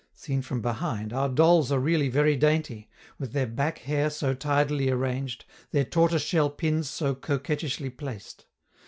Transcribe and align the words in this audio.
Seen 0.15 0.41
from 0.41 0.61
behind, 0.63 1.13
our 1.13 1.29
dolls 1.29 1.71
are 1.71 1.77
really 1.79 2.09
very 2.09 2.35
dainty, 2.35 2.89
with 3.19 3.33
their 3.33 3.45
back 3.45 3.77
hair 3.77 4.09
so 4.09 4.33
tidily 4.33 4.89
arranged, 4.89 5.45
their 5.69 5.85
tortoiseshell 5.85 6.49
pins 6.49 6.89
so 6.89 7.13
coquettishly 7.13 7.91
placed. 7.91 8.47